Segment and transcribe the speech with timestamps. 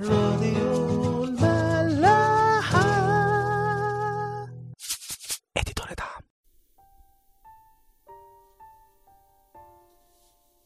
[0.00, 2.82] راديو الملاحة.
[5.56, 6.22] اديتور دعم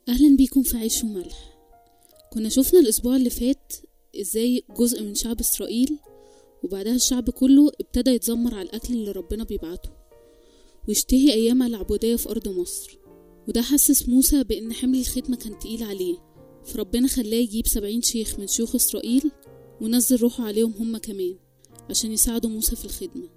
[0.08, 1.56] أهلا بيكم في عيش وملح.
[2.32, 3.72] كنا شفنا الأسبوع اللي فات
[4.20, 5.98] إزاي جزء من شعب إسرائيل
[6.64, 9.90] وبعدها الشعب كله ابتدى يتذمر على الأكل اللي ربنا بيبعته
[10.88, 12.98] ويشتهي أيام العبودية في أرض مصر.
[13.48, 16.25] وده حسس موسى بأن حمل الخدمة كان تقيل عليه.
[16.66, 19.30] فربنا خلاه يجيب سبعين شيخ من شيوخ إسرائيل
[19.80, 21.36] ونزل روحه عليهم هما كمان
[21.90, 23.28] عشان يساعدوا موسى في الخدمة.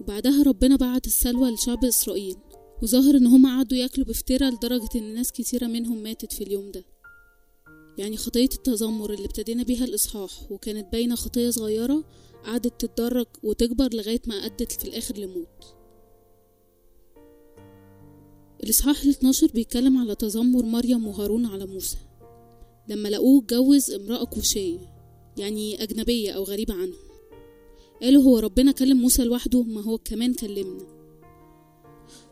[0.00, 2.36] وبعدها ربنا بعت السلوى لشعب إسرائيل
[2.82, 6.84] وظهر إن هما قعدوا ياكلوا بفترة لدرجة إن ناس كتيرة منهم ماتت في اليوم ده.
[7.98, 12.04] يعني خطية التذمر اللي ابتدينا بيها الإصحاح وكانت باينة خطية صغيرة
[12.44, 15.74] قعدت تتدرج وتكبر لغاية ما أدت في الآخر لموت.
[18.64, 21.96] الإصحاح ال 12 بيتكلم على تذمر مريم وهارون على موسى.
[22.88, 24.78] لما لقوه اتجوز امرأة كوشية
[25.36, 27.08] يعني أجنبية أو غريبة عنهم.
[28.02, 30.86] قالوا هو ربنا كلم موسى لوحده ما هو كمان كلمنا.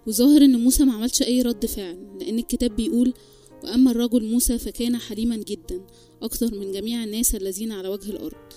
[0.06, 3.14] وظاهر إن موسى ما عملش أي رد فعل لأن الكتاب بيقول
[3.64, 5.86] وأما الرجل موسى فكان حليما جدا
[6.22, 8.52] أكثر من جميع الناس الذين على وجه الأرض.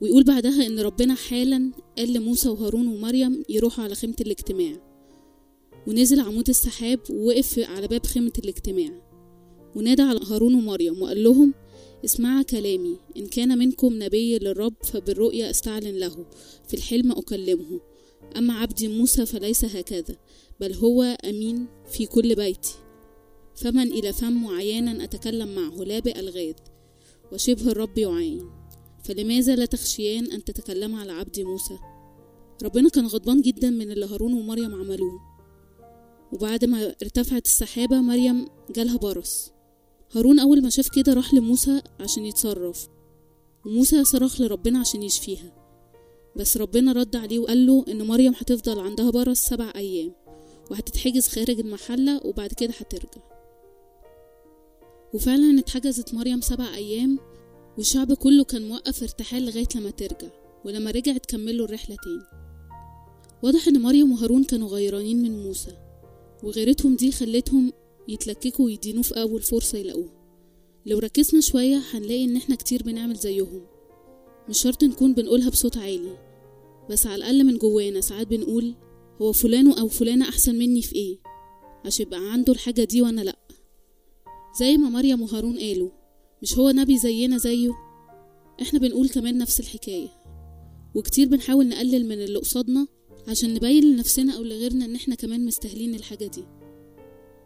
[0.00, 4.92] ويقول بعدها إن ربنا حالا قال لموسى وهارون ومريم يروحوا على خيمة الاجتماع.
[5.86, 9.11] ونزل عمود السحاب ووقف على باب خيمة الاجتماع.
[9.76, 11.54] ونادى على هارون ومريم وقال لهم
[12.04, 16.26] اسمعا كلامي إن كان منكم نبي للرب فبالرؤيا استعلن له
[16.68, 17.80] في الحلم أكلمه.
[18.36, 20.16] أما عبدي موسى فليس هكذا
[20.60, 22.74] بل هو أمين في كل بيتي.
[23.54, 26.54] فمن إلى فم وعيانا أتكلم معه لا بألغاز
[27.32, 28.50] وشبه الرب يعاين
[29.04, 31.78] فلماذا لا تخشيان أن تتكلم على عبدي موسى؟
[32.62, 35.20] ربنا كان غضبان جدا من اللي هارون ومريم عملوه.
[36.32, 39.51] وبعد ما ارتفعت السحابة مريم جالها برص.
[40.14, 42.88] هارون أول ما شاف كده راح لموسى عشان يتصرف.
[43.66, 45.52] وموسى صرخ لربنا عشان يشفيها.
[46.36, 50.12] بس ربنا رد عليه وقال له إن مريم هتفضل عندها برص سبع أيام
[50.70, 53.22] وهتتحجز خارج المحلة وبعد كده هترجع.
[55.14, 57.18] وفعلا اتحجزت مريم سبع أيام
[57.78, 60.28] والشعب كله كان موقف ارتحال لغاية لما ترجع
[60.64, 62.42] ولما رجعت كملوا الرحلة تاني.
[63.42, 65.76] واضح إن مريم وهارون كانوا غيرانين من موسى
[66.42, 67.72] وغيرتهم دي خلتهم
[68.08, 70.22] يتلككوا ويدينوه في أول فرصة يلاقوها
[70.86, 73.66] لو ركزنا شوية هنلاقي إن إحنا كتير بنعمل زيهم.
[74.48, 76.18] مش شرط نكون بنقولها بصوت عالي
[76.90, 78.74] بس على الأقل من جوانا ساعات بنقول
[79.22, 81.18] هو فلان أو فلانة أحسن مني في إيه؟
[81.84, 83.38] عشان يبقى عنده الحاجة دي وأنا لأ.
[84.60, 85.90] زي ما مريم وهارون قالوا
[86.42, 87.70] مش هو نبي زينا زيه؟
[88.62, 90.08] إحنا بنقول كمان نفس الحكاية.
[90.94, 92.86] وكتير بنحاول نقلل من اللي قصادنا
[93.28, 96.44] عشان نبين لنفسنا أو لغيرنا إن إحنا كمان مستاهلين الحاجة دي.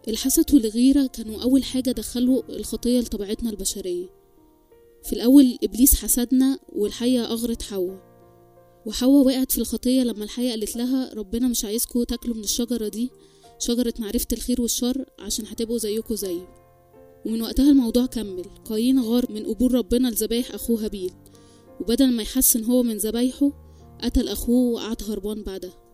[0.08, 4.06] الحسد والغيرة كانوا أول حاجة دخلوا الخطية لطبيعتنا البشرية.
[5.04, 8.06] في الأول إبليس حسدنا والحية أغرت حواء
[8.86, 13.10] وحواء وقعت في الخطية لما الحية قالت لها ربنا مش عايزكوا تاكلوا من الشجرة دي
[13.58, 16.48] شجرة معرفة الخير والشر عشان هتبقوا زيكوا زيه
[17.26, 21.12] ومن وقتها الموضوع كمل قايين غار من قبول ربنا لذبايح أخوه هابيل
[21.80, 23.50] وبدل ما يحسن هو من ذبايحه
[24.02, 25.85] قتل أخوه وقعد هربان بعدها.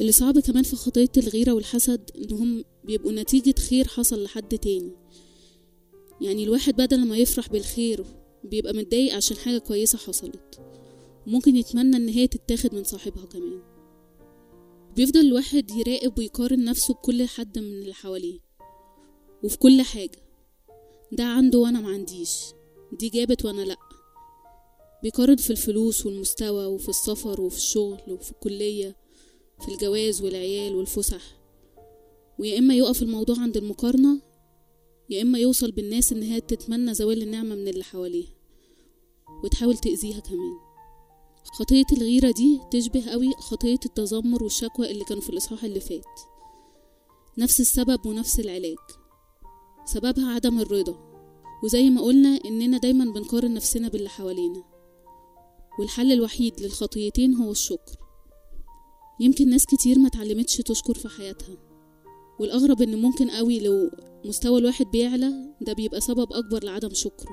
[0.00, 4.92] اللي صعب كمان في خطية الغيرة والحسد إنهم بيبقوا نتيجة خير حصل لحد تاني.
[6.20, 8.04] يعني الواحد بدل ما يفرح بالخير
[8.44, 10.60] بيبقى متضايق عشان حاجة كويسة حصلت.
[11.26, 13.62] وممكن يتمنى إن هي تتاخد من صاحبها كمان.
[14.96, 18.40] بيفضل الواحد يراقب ويقارن نفسه بكل حد من اللي حواليه
[19.42, 20.22] وفي كل حاجة.
[21.12, 22.38] ده عنده وأنا معنديش
[22.92, 23.76] دي جابت وأنا لأ.
[25.02, 28.96] بيقارن في الفلوس والمستوى وفي السفر وفي الشغل وفي الكلية.
[29.62, 31.22] في الجواز والعيال والفسح.
[32.38, 34.20] ويا إما يقف الموضوع عند المقارنة
[35.10, 38.32] يا إما يوصل بالناس إن هي تتمنى زوال النعمة من اللي حواليها
[39.44, 40.56] وتحاول تأذيها كمان.
[41.44, 46.20] خطية الغيرة دي تشبه قوي خطية التذمر والشكوى اللي كانوا في الإصحاح اللي فات.
[47.38, 48.76] نفس السبب ونفس العلاج.
[49.84, 51.12] سببها عدم الرضا.
[51.64, 54.64] وزي ما قلنا إننا دايما بنقارن نفسنا باللي حوالينا.
[55.78, 58.01] والحل الوحيد للخطيتين هو الشكر.
[59.22, 61.56] يمكن ناس كتير ما اتعلمتش تشكر في حياتها.
[62.40, 63.90] والأغرب إن ممكن قوي لو
[64.24, 67.30] مستوى الواحد بيعلى ده بيبقى سبب أكبر لعدم شكره.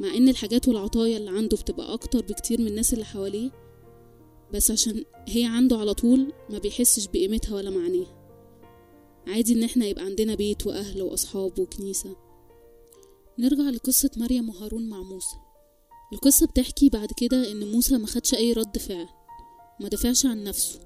[0.00, 3.50] مع إن الحاجات والعطايا اللي عنده بتبقى أكتر بكتير من الناس اللي حواليه
[4.54, 8.16] بس عشان هي عنده على طول ما بيحسش بقيمتها ولا معناها
[9.26, 12.16] عادي إن إحنا يبقى عندنا بيت وأهل وأصحاب وكنيسة.
[13.38, 15.36] نرجع لقصة مريم وهارون مع موسى.
[16.12, 19.08] القصة بتحكي بعد كده إن موسى ما خدش أي رد فعل.
[19.80, 20.80] ما دافعش عن نفسه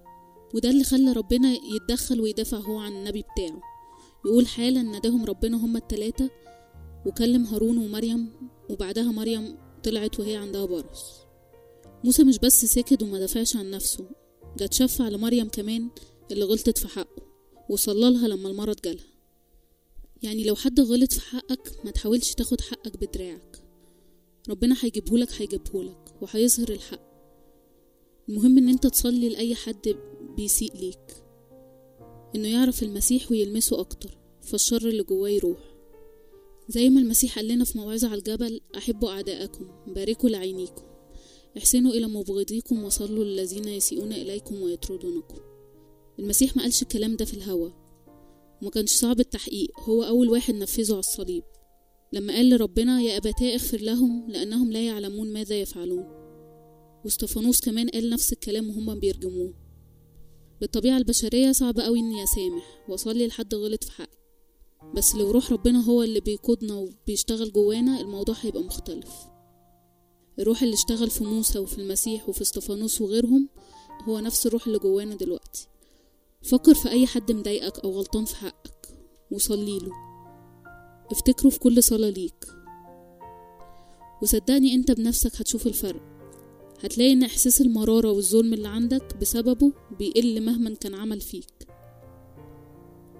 [0.54, 3.60] وده اللي خلى ربنا يتدخل ويدافع هو عن النبي بتاعه.
[4.26, 6.30] يقول حالا نداهم ربنا هما التلاتة
[7.06, 8.32] وكلم هارون ومريم
[8.70, 11.20] وبعدها مريم طلعت وهي عندها برص.
[12.04, 14.10] موسى مش بس سكت وما دافعش عن نفسه
[14.56, 15.90] ده اتشفع لمريم كمان
[16.30, 17.22] اللي غلطت في حقه
[17.68, 19.04] وصلى لها لما المرض جالها.
[20.22, 23.62] يعني لو حد غلط في حقك ما تحاولش تاخد حقك بدراعك.
[24.48, 27.09] ربنا هيجيبهولك هيجيبهولك وهيظهر الحق.
[28.30, 29.96] المهم إن أنت تصلي لأي حد
[30.36, 31.24] بيسيء ليك.
[32.34, 35.74] إنه يعرف المسيح ويلمسه أكتر فالشر اللي جواه يروح.
[36.68, 40.82] زي ما المسيح قال لنا في موعظة على الجبل أحبوا أعداءكم باركوا لعينيكم.
[41.58, 45.38] احسنوا إلى مبغضيكم وصلوا للذين يسيئون إليكم ويطردونكم.
[46.18, 47.70] المسيح ما قالش الكلام ده في الهوا.
[48.62, 49.80] وما كانش صعب التحقيق.
[49.80, 51.42] هو أول واحد نفذه على الصليب.
[52.12, 56.29] لما قال لربنا يا أبتاه اغفر لهم لأنهم لا يعلمون ماذا يفعلون.
[57.04, 59.54] واستفانوس كمان قال نفس الكلام وهما بيرجموه.
[60.60, 64.20] بالطبيعة البشرية صعب قوي إني أسامح وأصلي لحد غلط في حقي.
[64.94, 69.10] بس لو روح ربنا هو اللي بيقودنا وبيشتغل جوانا الموضوع هيبقى مختلف.
[70.38, 73.48] الروح اللي اشتغل في موسى وفي المسيح وفي استفانوس وغيرهم
[74.08, 75.66] هو نفس الروح اللي جوانا دلوقتي.
[76.42, 78.98] فكر في أي حد مضايقك أو غلطان في حقك
[79.30, 79.92] وصلي له.
[81.10, 82.46] افتكره في كل صلاة ليك.
[84.22, 86.09] وصدقني أنت بنفسك هتشوف الفرق.
[86.80, 91.66] هتلاقي إن إحساس المرارة والظلم اللي عندك بسببه بيقل مهما كان عمل فيك.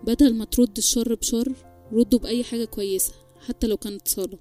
[0.04, 1.52] بدل ما ترد الشر بشر
[1.92, 4.38] رده بأي حاجة كويسة حتى لو كانت صلاة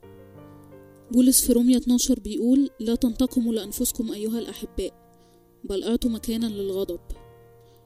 [1.12, 4.94] بولس في رومية 12 بيقول لا تنتقموا لأنفسكم أيها الأحباء
[5.64, 7.00] بل أعطوا مكانا للغضب.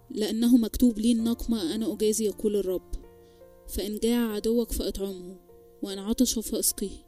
[0.09, 2.91] لأنه مكتوب لي النقمة أنا أجازي يقول الرب.
[3.67, 5.35] فإن جاع عدوك فأطعمه
[5.81, 7.07] وإن عطش فأسقيه.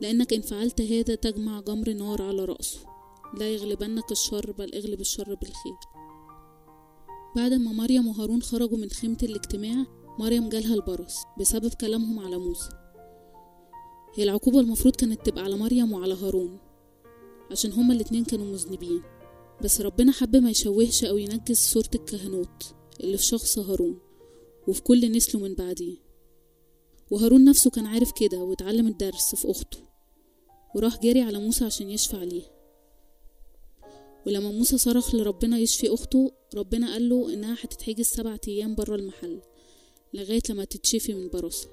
[0.00, 2.89] لأنك إن فعلت هذا تجمع جمر نار على رأسه.
[3.38, 5.78] لا يغلبنك الشر بل اغلب الشر بالخير.
[7.36, 9.86] بعد ما مريم وهارون خرجوا من خيمة الاجتماع
[10.18, 12.68] مريم جالها البرص بسبب كلامهم على موسى.
[14.14, 16.58] هي العقوبة المفروض كانت تبقى على مريم وعلى هارون
[17.50, 19.02] عشان هما الاتنين كانوا مذنبين.
[19.62, 23.98] بس ربنا حب ما يشوهش أو ينجس صورة الكهنوت اللي في شخص هارون
[24.68, 25.96] وفي كل نسله من بعديه.
[27.10, 29.78] وهارون نفسه كان عارف كده واتعلم الدرس في أخته
[30.74, 32.59] وراح جاري على موسى عشان يشفع ليها.
[34.26, 39.40] ولما موسى صرخ لربنا يشفي أخته ربنا قال له إنها هتتحجز سبعة أيام برا المحل
[40.14, 41.70] لغاية لما تتشفي من برصها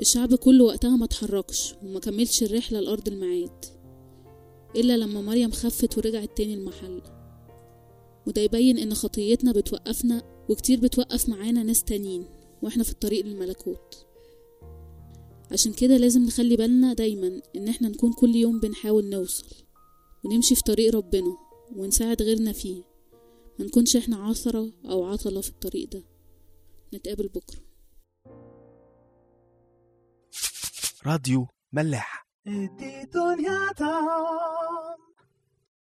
[0.00, 3.64] الشعب كله وقتها ما اتحركش وما كملش الرحلة لأرض الميعاد
[4.76, 7.02] إلا لما مريم خفت ورجعت تاني المحل.
[8.26, 12.24] وده يبين إن خطيتنا بتوقفنا وكتير بتوقف معانا ناس تانيين
[12.62, 14.06] وإحنا في الطريق للملكوت.
[15.50, 19.46] عشان كده لازم نخلي بالنا دايما إن إحنا نكون كل يوم بنحاول نوصل.
[20.24, 21.36] ونمشي في طريق ربنا
[21.76, 22.82] ونساعد غيرنا فيه.
[23.58, 26.02] ما نكونش إحنا عثرة أو عطلة في الطريق ده.
[26.94, 27.60] نتقابل بكرة.
[31.06, 32.26] راديو ملاح.
[32.46, 34.00] دي دنيا تا